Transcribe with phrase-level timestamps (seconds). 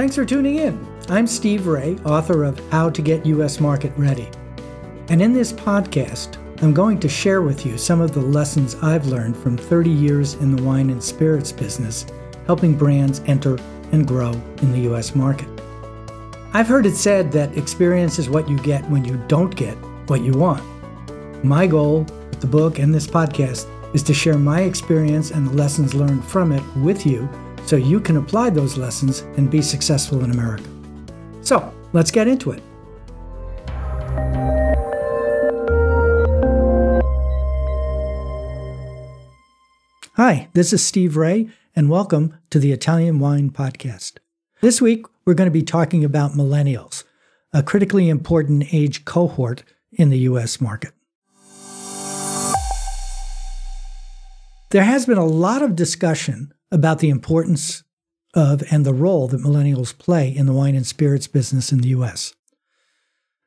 [0.00, 0.88] Thanks for tuning in.
[1.10, 3.60] I'm Steve Raye, author of How to Get U.S.
[3.60, 4.30] Market Ready.
[5.10, 9.04] And in this podcast, I'm going to share with you some of the lessons I've
[9.08, 12.06] learned from 30 years in the wine and spirits business,
[12.46, 13.58] helping brands enter
[13.92, 14.30] and grow
[14.62, 15.14] in the U.S.
[15.14, 15.50] market.
[16.54, 19.74] I've heard it said that experience is what you get when you don't get
[20.08, 20.64] what you want.
[21.44, 25.52] My goal with the book and this podcast is to share my experience and the
[25.52, 27.28] lessons learned from it with you
[27.66, 30.68] so you can apply those lessons and be successful in America.
[31.42, 32.62] So, let's get into it.
[40.16, 44.18] Hi, this is Steve Raye, and welcome to the Italian Wine Podcast.
[44.60, 47.04] This week, we're going to be talking about millennials,
[47.54, 50.60] a critically important age cohort in the U.S.
[50.60, 50.92] market.
[54.70, 57.82] There has been a lot of discussion about the importance
[58.34, 61.88] of and the role that millennials play in the wine and spirits business in the
[61.88, 62.34] US.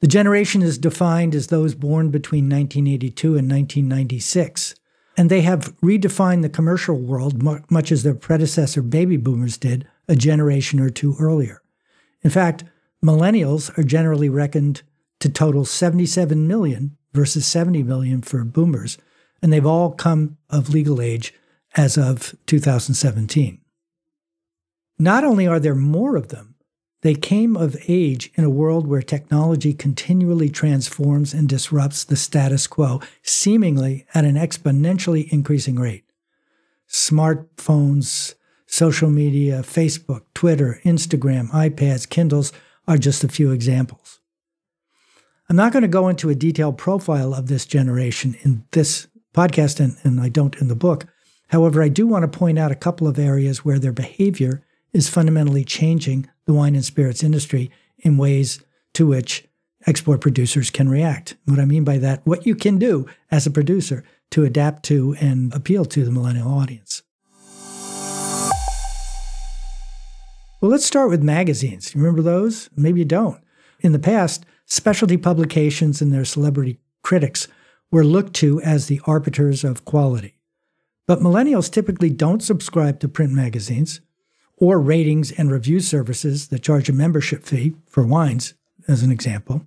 [0.00, 4.74] The generation is defined as those born between 1982 and 1996,
[5.16, 10.14] and they have redefined the commercial world much as their predecessor baby boomers did a
[10.14, 11.62] generation or two earlier.
[12.22, 12.64] In fact,
[13.02, 14.82] millennials are generally reckoned
[15.20, 18.98] to total 77 million versus 70 million for boomers,
[19.40, 21.32] and they've all come of legal age
[21.76, 23.60] as of 2017.
[24.98, 26.54] Not only are there more of them,
[27.02, 32.66] they came of age in a world where technology continually transforms and disrupts the status
[32.66, 36.04] quo, seemingly at an exponentially increasing rate.
[36.88, 38.34] Smartphones,
[38.66, 42.52] social media, Facebook, Twitter, Instagram, iPads, Kindles
[42.88, 44.20] are just a few examples.
[45.48, 49.78] I'm not going to go into a detailed profile of this generation in this podcast,
[49.78, 51.06] and, and I don't in the book,
[51.48, 55.08] However, I do want to point out a couple of areas where their behavior is
[55.08, 58.60] fundamentally changing the wine and spirits industry in ways
[58.94, 59.46] to which
[59.86, 61.36] export producers can react.
[61.44, 65.14] What I mean by that, what you can do as a producer to adapt to
[65.20, 67.02] and appeal to the millennial audience.
[70.60, 71.94] Well, let's start with magazines.
[71.94, 72.70] You remember those?
[72.76, 73.40] Maybe you don't.
[73.80, 77.46] In the past, specialty publications and their celebrity critics
[77.92, 80.35] were looked to as the arbiters of quality.
[81.06, 84.00] But millennials typically don't subscribe to print magazines
[84.56, 88.54] or ratings and review services that charge a membership fee for wines,
[88.88, 89.62] as an example.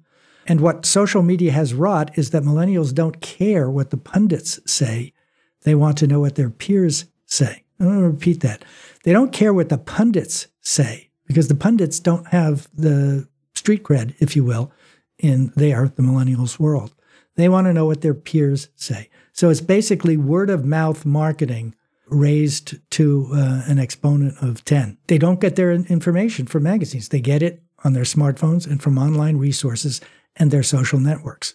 [0.47, 5.13] And what social media has wrought is that millennials don't care what the pundits say.
[5.61, 7.63] They want to know what their peers say.
[7.79, 8.65] I'm going to repeat that.
[9.03, 14.15] They don't care what the pundits say because the pundits don't have the street cred,
[14.19, 14.71] if you will,
[15.19, 16.93] in their, the millennials' world.
[17.39, 19.09] They want to know what their peers say.
[19.31, 21.73] So it's basically word of mouth marketing
[22.07, 24.97] raised to uh, an exponent of 10.
[25.07, 28.97] They don't get their information from magazines, they get it on their smartphones and from
[28.97, 30.01] online resources
[30.35, 31.53] and their social networks.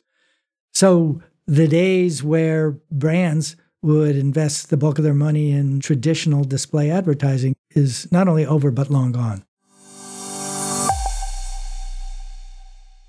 [0.73, 6.91] So the days where brands would invest the bulk of their money in traditional display
[6.91, 9.45] advertising is not only over, but long gone.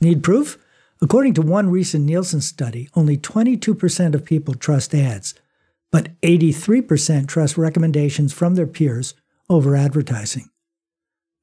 [0.01, 0.59] Need proof?
[1.01, 5.33] According to one recent Nielsen study, only 22% of people trust ads,
[5.91, 9.13] but 83% trust recommendations from their peers
[9.49, 10.49] over advertising.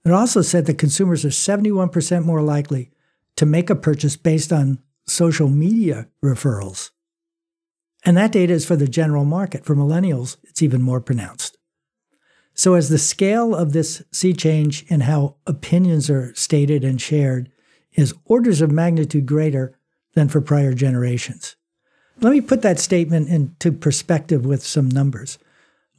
[0.04, 2.90] It also said that consumers are 71% more likely
[3.36, 6.90] to make a purchase based on social media referrals.
[8.04, 9.64] And that data is for the general market.
[9.64, 11.56] For millennials, it's even more pronounced.
[12.54, 17.50] So, as the scale of this sea change in how opinions are stated and shared
[17.94, 19.76] is orders of magnitude greater
[20.14, 21.56] than for prior generations.
[22.20, 25.38] Let me put that statement into perspective with some numbers.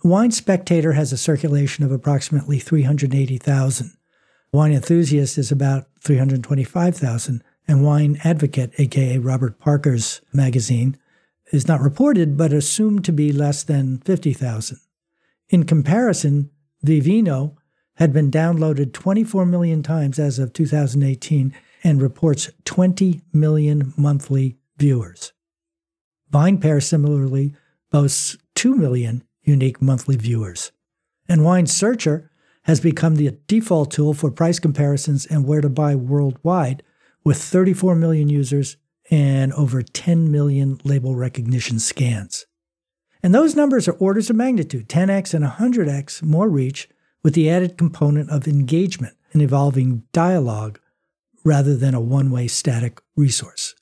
[0.03, 3.91] Wine Spectator has a circulation of approximately 380,000.
[4.51, 10.97] Wine Enthusiast is about 325,000, and Wine Advocate, aka Robert Parker's magazine,
[11.51, 14.77] is not reported but assumed to be less than 50,000.
[15.49, 16.49] In comparison,
[16.85, 17.55] Vivino
[17.95, 21.53] had been downloaded 24 million times as of 2018
[21.83, 25.33] and reports 20 million monthly viewers.
[26.31, 27.53] VinePair similarly
[27.91, 30.71] boasts 2 million unique monthly viewers.
[31.27, 32.31] And Wine Searcher
[32.63, 36.81] has become the default tool for price comparisons and where to buy worldwide,
[37.23, 38.77] with 34 million users
[39.11, 42.45] and over 10 million label recognition scans.
[43.21, 46.89] And those numbers are orders of magnitude 10x and 100x more reach,
[47.21, 50.79] with the added component of engagement and evolving dialogue
[51.43, 53.75] rather than a one way static resource.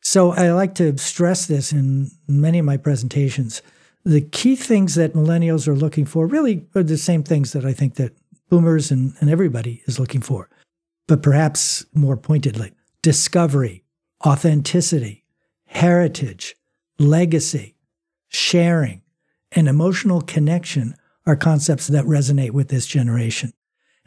[0.00, 3.62] So I like to stress this in many of my presentations.
[4.04, 7.72] The key things that millennials are looking for really are the same things that I
[7.72, 8.16] think that
[8.48, 10.48] boomers and, and everybody is looking for.
[11.06, 12.72] But perhaps more pointedly,
[13.02, 13.84] discovery,
[14.24, 15.24] authenticity,
[15.66, 16.56] heritage,
[16.98, 17.76] legacy,
[18.28, 19.02] sharing,
[19.52, 20.94] and emotional connection
[21.26, 23.52] are concepts that resonate with this generation.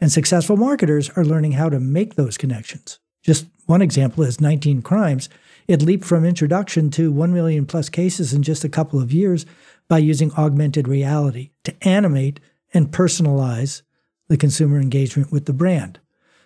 [0.01, 3.00] And successful marketers are learning how to make those connections.
[3.21, 5.30] Just one example is 19 Crimes.
[5.68, 9.45] It leaped from introduction to 1 million plus cases in just a couple of years
[9.88, 12.39] by using augmented reality to animate
[12.74, 13.83] and personalize
[14.27, 16.00] the consumer engagement with the brand.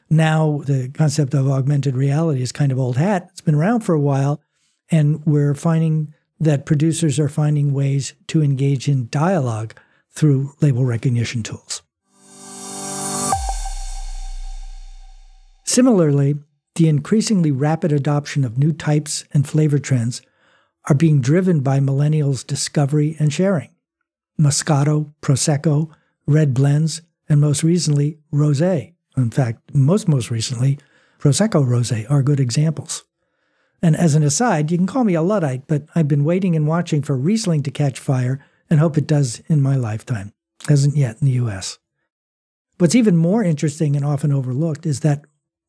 [0.10, 3.30] Now, the concept of augmented reality is kind of old hat.
[3.32, 4.42] It's been around for a while,
[4.92, 9.74] and we're finding that producers are finding ways to engage in dialogue
[10.12, 11.82] through label recognition tools.
[15.76, 16.36] Similarly,
[16.76, 20.22] the increasingly rapid adoption of new types and flavor trends
[20.86, 23.72] are being driven by millennials' discovery and sharing.
[24.40, 25.90] Moscato, Prosecco,
[26.26, 28.94] red blends, and most recently, rosé.
[29.18, 30.80] In fact, most most recently,
[31.20, 33.04] Prosecco rosé are good examples.
[33.82, 36.66] And as an aside, you can call me a Luddite, but I've been waiting and
[36.66, 38.40] watching for Riesling to catch fire
[38.70, 40.32] and hope it does in my lifetime.
[40.70, 41.80] Hasn't yet in the US.
[42.78, 45.26] What's even more interesting and often overlooked is that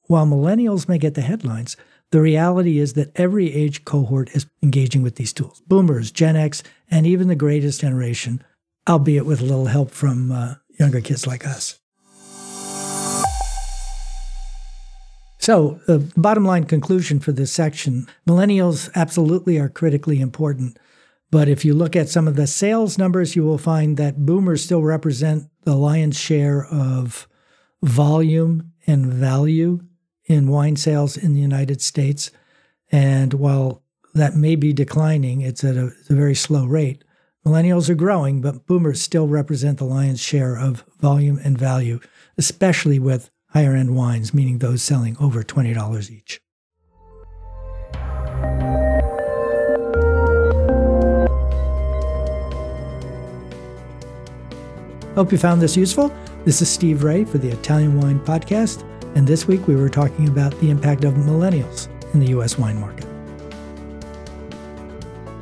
[0.06, 1.76] while millennials may get the headlines,
[2.10, 6.62] the reality is that every age cohort is engaging with these tools boomers, Gen X,
[6.90, 8.42] and even the greatest generation,
[8.88, 11.78] albeit with a little help from uh, younger kids like us.
[15.38, 20.78] So, the bottom line conclusion for this section millennials absolutely are critically important.
[21.30, 24.64] But if you look at some of the sales numbers, you will find that boomers
[24.64, 27.28] still represent the lion's share of
[27.82, 29.80] volume and value
[30.26, 32.30] in wine sales in the United States.
[32.90, 33.82] And while
[34.14, 37.02] that may be declining, it's at a, a very slow rate.
[37.44, 42.00] Millennials are growing, but boomers still represent the lion's share of volume and value,
[42.36, 46.40] especially with higher end wines, meaning those selling over $20 each.
[55.14, 56.12] Hope you found this useful.
[56.44, 58.84] This is Steve Raye for the Italian Wine Podcast,
[59.16, 62.58] and this week we were talking about the impact of millennials in the U.S.
[62.58, 63.06] wine market.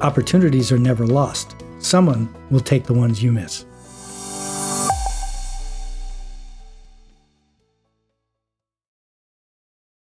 [0.00, 1.56] Opportunities are never lost.
[1.80, 3.66] Someone will take the ones you miss.